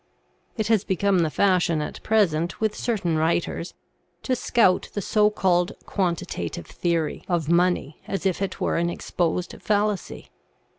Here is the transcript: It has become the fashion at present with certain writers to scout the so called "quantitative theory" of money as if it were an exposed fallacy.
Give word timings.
It 0.57 0.65
has 0.65 0.83
become 0.83 1.19
the 1.19 1.29
fashion 1.29 1.79
at 1.79 2.01
present 2.01 2.59
with 2.59 2.75
certain 2.75 3.17
writers 3.19 3.75
to 4.23 4.35
scout 4.35 4.89
the 4.95 4.99
so 5.03 5.29
called 5.29 5.73
"quantitative 5.85 6.65
theory" 6.65 7.23
of 7.29 7.49
money 7.49 8.01
as 8.07 8.25
if 8.25 8.41
it 8.41 8.59
were 8.59 8.77
an 8.77 8.89
exposed 8.89 9.53
fallacy. 9.61 10.31